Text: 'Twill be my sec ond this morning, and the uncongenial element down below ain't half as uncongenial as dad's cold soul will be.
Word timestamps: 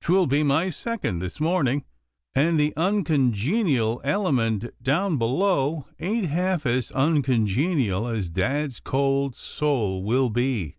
'Twill 0.00 0.26
be 0.26 0.42
my 0.42 0.70
sec 0.70 1.04
ond 1.04 1.20
this 1.20 1.38
morning, 1.40 1.84
and 2.34 2.58
the 2.58 2.72
uncongenial 2.74 4.00
element 4.02 4.64
down 4.82 5.18
below 5.18 5.86
ain't 6.00 6.24
half 6.28 6.64
as 6.64 6.90
uncongenial 6.92 8.06
as 8.06 8.30
dad's 8.30 8.80
cold 8.80 9.34
soul 9.36 10.02
will 10.02 10.30
be. 10.30 10.78